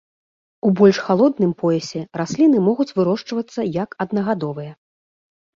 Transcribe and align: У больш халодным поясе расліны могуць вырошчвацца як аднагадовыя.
У 0.67 0.71
больш 0.79 0.97
халодным 1.09 1.51
поясе 1.59 2.01
расліны 2.21 2.63
могуць 2.71 2.89
вырошчвацца 3.01 3.67
як 3.83 3.89
аднагадовыя. 4.07 4.71